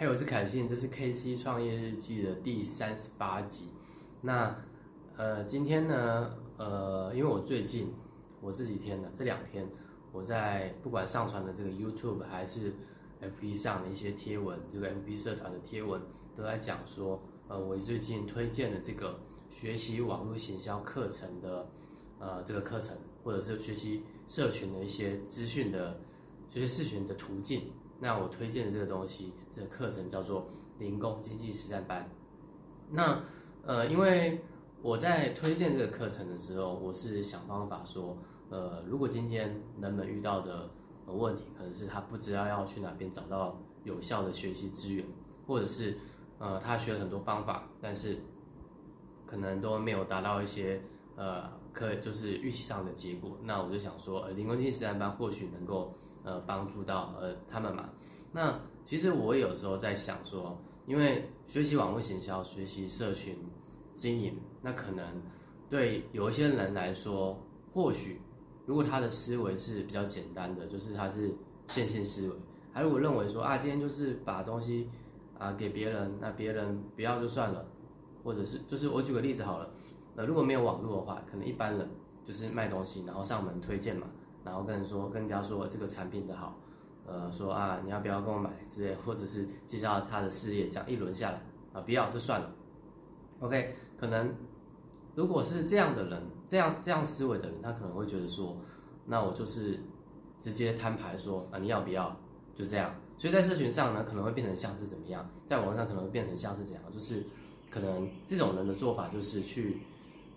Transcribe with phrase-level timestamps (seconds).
[0.00, 3.64] 嘿，我是凯信，这是 KC 创业日记的第三十八集。
[4.20, 4.56] 那
[5.16, 7.92] 呃，今天呢，呃，因为我最近
[8.40, 9.66] 我这几天呢，这两天
[10.12, 12.72] 我在不管上传的这个 YouTube 还是
[13.20, 16.00] FB 上的一些贴文，这个 FB 社团的贴文
[16.36, 19.18] 都在讲说，呃，我最近推荐的这个
[19.50, 21.68] 学习网络行销课程的
[22.20, 25.98] 呃这个课程，或者是学习社群的一些资讯的
[26.48, 27.62] 学习社群的途径。
[28.00, 30.46] 那我推荐的这个东西，这个课程叫做
[30.78, 32.08] 零工经济实战班。
[32.90, 33.20] 那
[33.64, 34.40] 呃，因为
[34.80, 38.16] 我在推荐这个课程的时候，我是想方法说，
[38.50, 40.70] 呃，如果今天人们遇到的
[41.06, 45.04] 问题，可能是他不知道要去哪边找到有效的学习资源，
[45.46, 45.98] 或者是
[46.38, 48.16] 呃，他学了很多方法，但是
[49.26, 50.80] 可能都没有达到一些
[51.16, 53.36] 呃，可就是预期上的结果。
[53.42, 55.92] 那我就想说，呃，零工经济实战班或许能够。
[56.28, 57.88] 呃，帮助到呃他们嘛。
[58.30, 63.34] 那其实我有时候在想说，因为学习网络行销、学习社群
[63.94, 65.02] 经营，那可能
[65.70, 67.38] 对有一些人来说，
[67.72, 68.20] 或许
[68.66, 71.34] 如果他的思维是比较简单的，就是他是
[71.68, 72.36] 线性思维，
[72.74, 74.86] 还如果认为说啊，今天就是把东西
[75.38, 77.64] 啊给别人，那别人不要就算了，
[78.22, 79.70] 或者是就是我举个例子好了，
[80.14, 81.88] 那如果没有网络的话，可能一般人
[82.22, 84.06] 就是卖东西，然后上门推荐嘛。
[84.44, 86.56] 然后跟人说，跟人家说这个产品的好，
[87.06, 92.50] 呃，说啊，你要不要跟我买之类，或者是介绍他的事业，这样一轮下来啊，不要就算了。
[93.40, 94.32] OK，可能
[95.14, 98.56] 如果是这样的人，这样这样思维的人，他可能会觉得说，
[99.04, 99.78] 那我就是
[100.40, 102.16] 直接摊牌说啊，你要不要？
[102.54, 102.94] 就这样。
[103.18, 105.28] 所以在社群上呢，可能会变成像是怎么样？
[105.46, 106.82] 在网上可能会变成像是怎样？
[106.92, 107.22] 就是
[107.70, 109.78] 可能这种人的做法就是去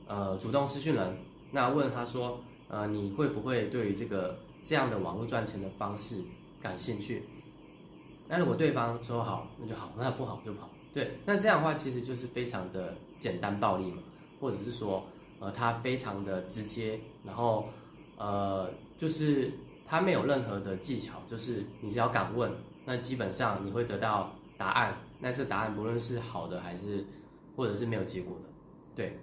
[0.08, 1.16] 呃主动私讯人，
[1.52, 2.40] 那问他说。
[2.72, 6.24] 呃，你会不会对于这个这样的网络赚钱的方式
[6.62, 7.22] 感兴趣？
[8.30, 10.70] 那如果对方说好，那就好；那不好就不好。
[10.94, 14.02] 对，那这样的话其实就是非常的简单暴力嘛，
[14.40, 15.06] 或者是说，
[15.42, 17.68] 呃，他非常的直接，然后
[18.16, 19.52] 呃，就是
[19.86, 22.50] 他没有任何的技巧，就是你只要敢问，
[22.86, 24.98] 那基本上你会得到答案。
[25.20, 27.06] 那这答案不论是好的还是
[27.54, 28.50] 或者是没有结果的，
[28.96, 29.20] 对，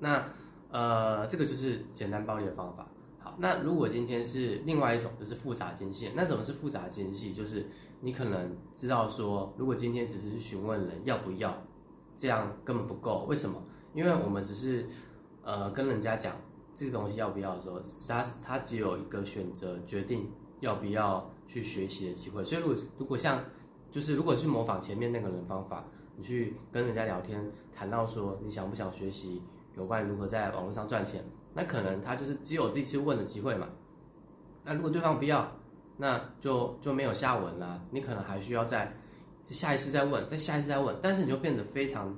[0.00, 0.26] 那。
[0.70, 2.86] 呃，这个就是简单暴力的方法。
[3.18, 6.10] 好，那如果今天是另外一种，就是复杂精细。
[6.14, 7.32] 那什么是复杂精细？
[7.32, 7.66] 就是
[8.00, 11.62] 你可能知道说，如果今天只是去询问人要不要，
[12.16, 13.24] 这样根本不够。
[13.28, 13.62] 为什么？
[13.94, 14.86] 因为我们只是
[15.42, 16.36] 呃跟人家讲
[16.74, 22.44] 这个东西要不要的时候，他他只有一个选择，决定要不要去学习的机会。
[22.44, 23.42] 所以如果如果像
[23.90, 25.84] 就是如果去模仿前面那个人方法，
[26.16, 29.42] 你去跟人家聊天，谈到说你想不想学习？
[29.76, 31.22] 有关于如何在网络上赚钱，
[31.54, 33.68] 那可能他就是只有这次问的机会嘛。
[34.64, 35.46] 那如果对方不要，
[35.96, 37.82] 那就就没有下文了。
[37.90, 38.92] 你可能还需要再
[39.44, 42.12] 下一次再问，再下一次再问，但是你就变得非常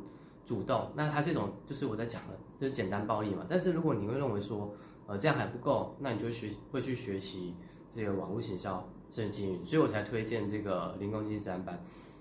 [0.45, 0.91] 主动。
[0.95, 3.45] 那他这种就是我在讲的，就是简单暴力嘛。
[3.49, 4.73] 但是如果你会认为说，
[5.07, 7.55] 呃，这样还不够，那你就学会去学习
[7.91, 11.79] 这个网络行销、甚至经营，所以我才推荐这个零工经济三班。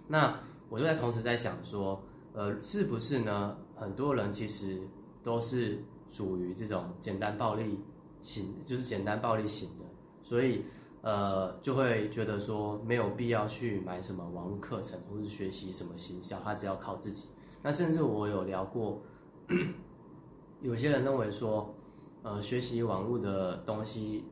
[0.07, 0.37] 那
[0.69, 2.01] 我就在同时在想说，
[2.33, 3.55] 呃，是不是呢？
[3.75, 4.81] 很多人其实。
[5.27, 7.81] 都是属于这种简单暴力
[8.23, 9.83] 型，就是简单暴力型的，
[10.21, 10.63] 所以
[11.01, 17.27] 呃就会觉得说没有必要去买什么网络课程或是学习什么行销，他只要靠自己。
[17.61, 19.01] 那甚至我有聊过，
[20.61, 21.75] 有些人认为说，
[22.23, 24.23] 呃学习网络的东西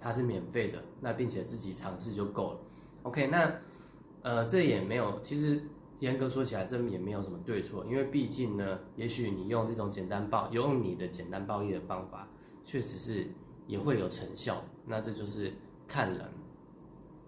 [0.00, 2.60] 它是免费的，那并且自己尝试就够了。
[3.02, 3.54] OK，那
[4.22, 5.62] 呃这也没有其实。
[6.04, 12.28] 严格说起来，这也没有什么对错，因为毕竟呢，也许你用这种简单暴，用你的简单暴力的方法，
[12.62, 13.26] 确实是
[13.66, 14.62] 也会有成效。
[14.86, 15.50] 那这就是
[15.88, 16.20] 看人。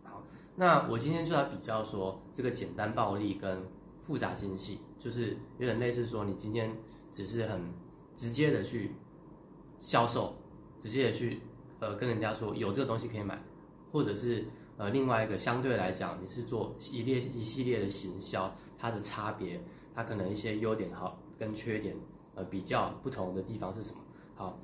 [0.05, 0.23] 好，
[0.57, 3.67] 那我今天就要比较说，这个简单暴力跟
[4.03, 6.71] 复杂精细，就是有点类似说，你今天
[7.11, 7.63] 只是很
[8.15, 8.93] 直接的去
[9.81, 10.35] 销售，
[10.79, 11.41] 直接的去
[11.81, 13.43] 呃跟人家说有这个东西可以买，
[13.91, 14.45] 或者是。
[14.79, 19.59] 呃，另外一个相对来讲，你是做一列一系列的行销，它的差别，
[19.95, 21.97] 它可能一些优点好跟缺点，
[22.35, 24.01] 呃，比较不同的地方是什么？
[24.35, 24.59] 好，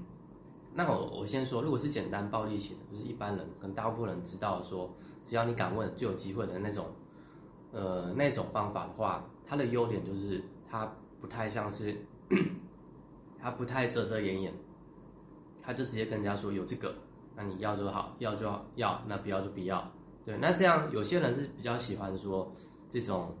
[0.74, 4.94] 那我我先说，如果是简单暴力型的，就是一般人跟大部分人知道说，
[5.24, 6.86] 只要你敢问就有机会的那种，
[7.72, 10.92] 呃，那种方法的话，它的优点就是它
[11.22, 11.96] 不太像是，
[13.40, 14.52] 它不太遮遮掩掩，
[15.62, 16.94] 他就直接跟人家说有这个。
[17.40, 19.88] 那你要就好，要就好要，那不要就不要。
[20.26, 22.52] 对，那这样有些人是比较喜欢说
[22.88, 23.32] 这种，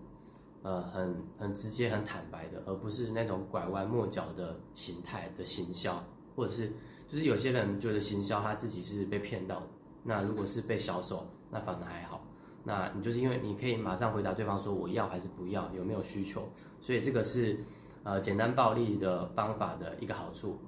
[0.62, 6.00] 呃，很很直接、很坦白的，而不是那种拐弯抹角的形态的行销，
[6.36, 6.72] 或者是
[7.08, 9.60] 就是有些人觉得行销他自己是被骗到。
[10.04, 12.24] 那如果是被销售，那反而还好。
[12.62, 16.48] 那你就是因为你可以马上回答对方说我要还是不要，有没有需求，
[16.80, 17.58] 所以这个是
[18.04, 20.58] 呃简单暴力的方法的一个好处。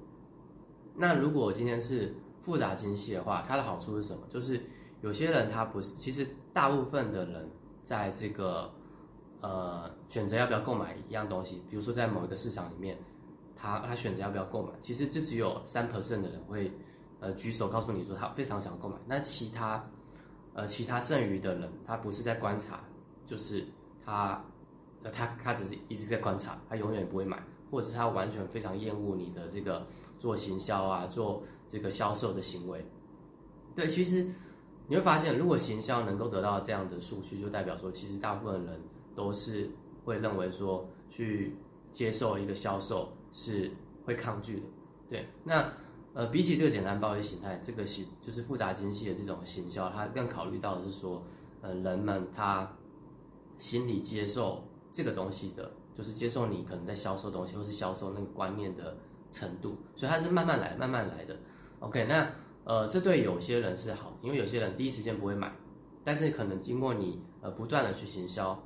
[0.97, 4.23] 那如果今天是复杂精细的话，它的好处是什么？
[4.29, 4.61] 就是
[5.03, 7.49] 有些人他不是，其实大部分的人
[7.83, 8.71] 在这个
[9.41, 12.99] 呃选择要不要购买一样东西，比如说在某一个市场里面，
[13.57, 16.73] 他他选择要不要购买，其实就只有三 percent 的人会
[17.21, 19.85] 呃举手告诉你说他非常想购买，那其他
[20.55, 22.81] 呃其他剩余的人，他不是在观察，
[23.25, 23.67] 就是
[24.05, 24.43] 他
[25.03, 29.87] 呃他他只是一直在观察，他永远不会买，或者是他完全非常厌恶你的这个
[30.19, 32.84] 做行销啊，做这个销售的行为。
[33.76, 34.26] 对，其实
[34.88, 38.81] 你会发现，如果行销能够得到这样的数据，就代表说，其实大部分人
[39.14, 39.70] 都是
[40.05, 41.55] 会认为说，去
[41.93, 43.70] 接受一个销售是
[44.05, 44.62] 会抗拒的。
[45.08, 45.72] 对，那
[46.12, 51.22] 呃，比起这个简单暴力形态，这个行就是复杂精细的这种行销，它更考虑到的是说，
[51.61, 52.69] 呃，人们他
[53.56, 58.96] 心理接受这个东西的，就是接受你可能在销售东西或是销售那个观念的
[59.31, 61.37] 程度，所以它是慢慢来，慢慢来的。
[61.81, 62.31] OK，那。
[62.62, 65.50] 呃，这对有些人是好，因为有些人第一时间不会买，
[66.05, 68.56] 但是可能经过你呃不断的去行销，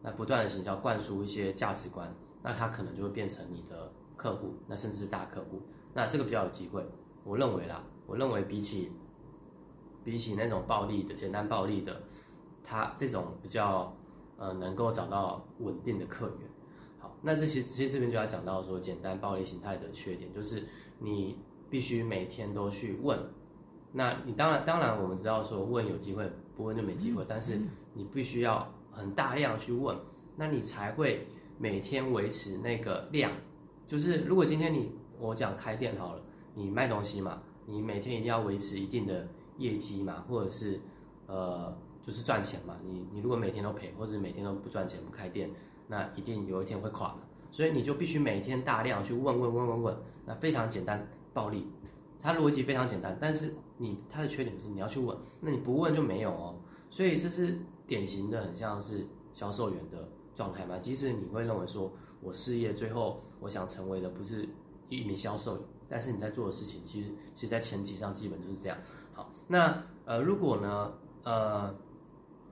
[0.00, 5.60] 那不断的行销灌输一些价值观，那他可能就会变成你的客户，那甚至是大客户，
[5.92, 6.84] 那这个比较有机会。
[7.22, 8.90] 我认为啦，我认为比起
[10.02, 12.00] 比起那种暴力的简单暴力的，
[12.64, 13.94] 他这种比较
[14.38, 16.50] 呃能够找到稳定的客源。
[16.98, 20.66] 好，那这些其实这边就要讲到说简单暴力形态的缺点，就是
[20.98, 21.36] 你
[21.72, 23.18] 必须每天都去问。
[23.92, 27.24] 那你当然当然，我们知道说问有机会，不问就没机会。
[27.26, 27.58] 但是
[27.94, 29.96] 你必须要很大量去问，
[30.36, 31.26] 那你才会
[31.56, 33.32] 每天维持那个量。
[33.86, 36.22] 就是如果今天你我讲开店好了，
[36.54, 39.26] 你卖东西嘛，你每天一定要维持一定的
[39.56, 40.78] 业绩嘛，或者是
[41.26, 42.76] 呃就是赚钱嘛。
[42.84, 45.50] 你你如果每天都赔，或者每天都不赚钱不开店，
[45.88, 47.20] 那一定有一天会垮的。
[47.50, 49.96] 所以你就必须每天大量去问问问问问，
[50.26, 51.66] 那非常简单暴力。
[52.24, 56.54] 它逻辑非常简单，但是你它的缺点是你要去问，那你不问就没有哦，
[56.88, 60.78] 所以这是典型的很像是销售员的状态嘛。
[60.78, 64.48] 即使你会认为说我事业最后我想成为的不是
[64.88, 68.78] 一名销售，但是你在做的事情其实其实在前期上基本就是这样。
[69.12, 70.92] 好，那呃如果呢
[71.24, 71.74] 呃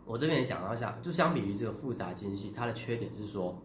[0.04, 3.56] 我这边也讲到一下，就相比于这个复杂精细，它的缺点是说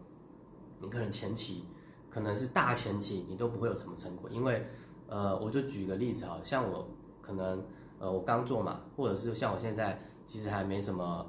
[0.78, 1.64] 你可能前期
[2.08, 4.64] 可能是大前期你都不会有什么成果，因为。
[5.08, 6.88] 呃，我就举个例子啊，像我
[7.22, 7.62] 可能
[7.98, 11.24] 呃我刚做嘛，或者是像我现在其实还没什么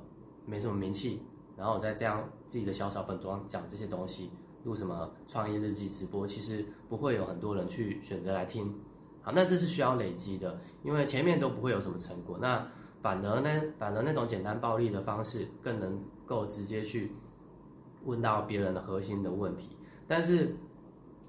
[0.46, 1.22] 没什么名气，
[1.56, 4.32] 然后我在这样自己的小小粉妆讲这些东西，
[4.64, 8.74] 录什么创业日记直播，其实不会有很多人去选择来听。
[9.22, 12.38] 好，那这是需要累积的，因为前面都不会有什么成果。
[12.40, 12.68] 那
[13.02, 17.12] 反而呢，反而那种简单暴力的方式更能够直接去
[18.06, 19.78] 问到别人的核心的问题，
[20.08, 20.56] 但是。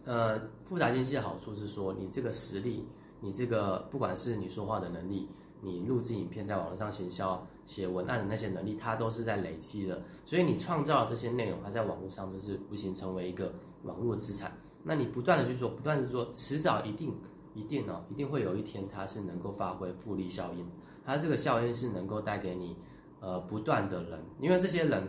[0.08, 2.82] 呃，复杂精细的好处是说，你这个实力，
[3.20, 5.28] 你这个不管是你说话的能力，
[5.60, 10.00] 你录制影片在网络上行销、写文案的那些能力，它都是在累积的。
[10.24, 13.52] 所以你创造这些内容，它在网络上就是无形成为一个
[13.82, 14.50] 网络资产。
[14.82, 17.14] 那你不断的去做，不断的做，迟早一定
[17.52, 20.66] 一定哦，一定会有一天它是能够发挥复利效应。
[21.04, 22.74] 它这个效应是能够带给你
[23.20, 25.06] 呃不断的人，因为这些人，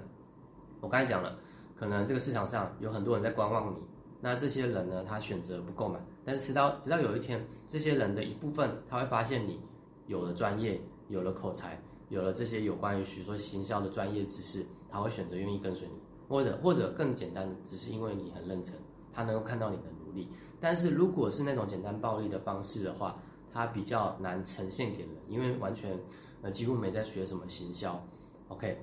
[0.82, 1.40] 我刚才讲了，
[1.78, 3.78] 可能这个市场上有很多人在观望你。
[4.22, 9.62] 那这些人呢，他选择不购买，但是直到直到有一天，这些人的一部分他会发现你
[10.08, 15.94] 有了专业，有了口才，有了这些有关于许说行销的专业知识，他会选择愿意跟随你，
[16.28, 18.76] 或者或者更简单，只是因为你很认真，
[19.14, 20.30] 他能够看到你的努力。
[20.60, 23.22] 但是如果是那种简单暴力的方式的话，
[23.54, 25.98] 他比较难呈现给人，因为完全
[26.42, 28.06] 呃几乎没在学什么行销。
[28.50, 28.82] OK，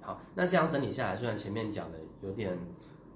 [0.00, 2.58] 好，那这样整理下来，虽然前面讲的有点。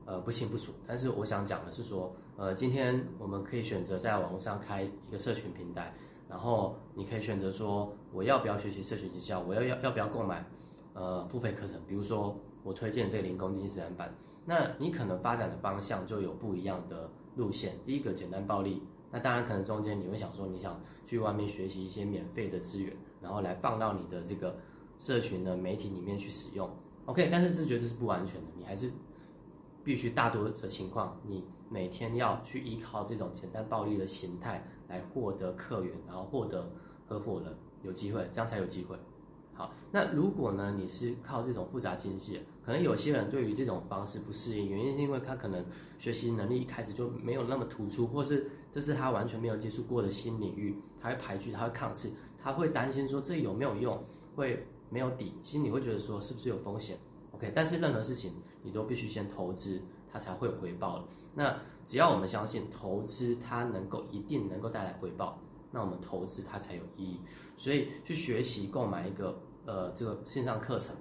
[0.08, 5.92] 呃，不清不楚，但是我想讲的是说，呃，今天我们可以选择在网络上开一个社群平台，
[6.30, 10.42] 然后你可以选择说，我要不要学习社群营销，我要要要不要购买
[10.94, 14.10] 呃付费课程，比如说我推荐这个零工经济实战版，
[14.46, 17.74] 那你可能发展的方向就有不一样的路线。
[17.84, 24.56] 第一个简单暴力，那当然可能中间你会想说，你想去外面学习一些免费的资源，然后来放到你的这个
[24.98, 26.66] 社群的媒体里面去使用
[27.04, 28.90] ，OK，但是这绝对是不安全的，你还是。
[29.88, 36.71] 必须大多的情况，你每天要去依靠这种简单暴力的形态来获得客源，然后获得
[37.07, 38.95] 合伙人，有机会，这样才有机会。
[39.54, 45.64] 好，那如果呢，你是靠这种复杂精细，可能有些人对于这种方式不适应，原因是因为他可能
[45.99, 53.99] 学习能力一开始就没有那么突出，或是这是他完全没有接触过的新领域，他会排拒，他会抗拒，他会担心说这有没有用，
[54.37, 56.99] 会没有底，心里会觉得说是不是有风险
[57.38, 59.80] ？OK，但是任何事情你都必须先投资，
[60.12, 61.02] 它才会有回报。
[61.35, 65.38] 那只要我们相信投资它能够一定能够带来回报，
[65.71, 67.21] 那我们投资它才有意义。
[67.57, 70.95] 所以去学习购买一个呃这个线上课程，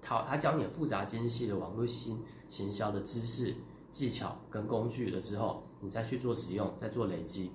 [0.00, 3.54] 它它教你复杂精细的网络新行销的知识
[3.92, 7.52] 技巧跟工具了之后，你再去做使用，再做累积，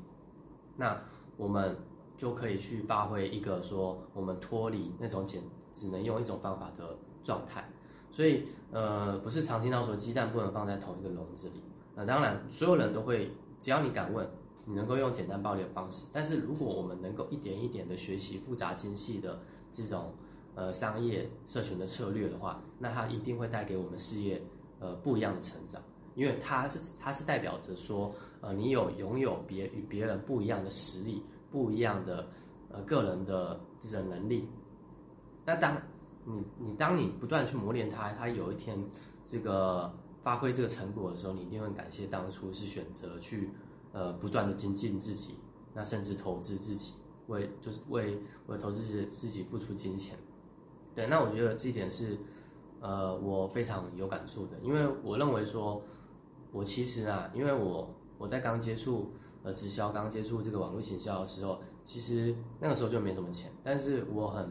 [0.78, 1.02] 那
[1.36, 1.76] 我们。
[2.18, 5.44] 就可以去发挥一个说我们脱离那种简
[5.74, 7.70] 只能用一种方法的状态，
[8.15, 11.62] 所以呃不是常听到说鸡蛋不能放在同一个笼子里，
[11.93, 13.29] 那当然所有人都会，
[13.60, 14.25] 只要你敢问，
[14.63, 19.38] 你能够用简单暴力的方式，但是如果我们能够一点一点的学习复杂精细的
[19.74, 20.13] 这种
[20.55, 24.41] 呃商业社群的策略的话，那它一定会带给我们事业
[24.79, 25.81] 呃不一样的成长，
[26.15, 31.22] 因为它是它是代表着说呃你有拥有别与别人不一样的实力。
[31.51, 32.27] 不一样的
[32.69, 34.45] 呃个人的这种能力，
[35.45, 35.77] 那当
[36.25, 38.77] 你你当你不断去磨练它，它有一天
[39.24, 43.51] 这个发挥这个成果的时候，你一定会感谢当初是选择去
[43.91, 45.36] 呃不断的精进自己，
[45.74, 46.96] 那甚至投资自己，
[47.27, 50.17] 为就是为为投资自自己付出金钱。
[50.94, 52.17] 对，那我觉得这一点是
[52.79, 55.82] 呃我非常有感触的，因为我认为说，
[56.51, 59.12] 我其实啊，因为我我在刚接触。
[59.44, 64.50] 呃，直销刚接触这个网络行销的时候，其实那个时候就没什么钱，但是我很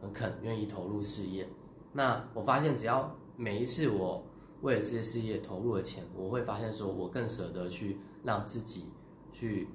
[0.00, 1.48] 很肯愿意投入事业。
[1.92, 4.24] 那我发现，只要每一次我
[4.62, 8.86] 为了这些事业投入了钱，我会发现说，我更舍得去让自己
[9.32, 9.68] 去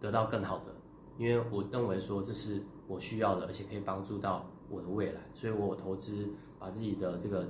[0.00, 0.74] 得到更好的，
[1.18, 7.46] 因为我认为说这是我需要的，而且可以帮助到我的未来，所以我投资把自己的这个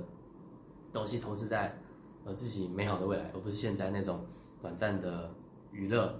[0.93, 1.77] 东西投资在
[2.23, 4.25] 呃自己美好的未来，而不是现在那种
[4.61, 5.33] 短暂的
[5.71, 6.13] 娱乐。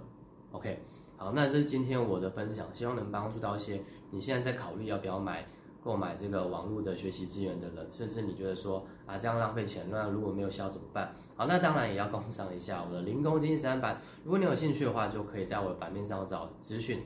[0.52, 0.82] OK，
[1.16, 5.46] 好，那这是今天我的分享，希望能帮助到一些你现在在考虑要不要买
[5.82, 11.12] 购买这个网络的学习资源的人，甚至你觉得说啊这样浪费钱，那如果没有效怎么办？
[11.36, 17.02] 好，那当然也要工商一下我的零工金三版，如果你有兴趣的话，就可以在我的版面上找资讯。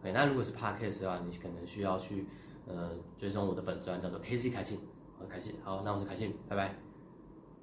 [0.00, 2.26] OK，那如果是 Podcast 的话，你可能需要去
[2.66, 4.78] 呃追踪我的粉钻，叫做 KC 凯信，
[5.18, 6.87] 好凯信，好，那我是凯信，拜拜。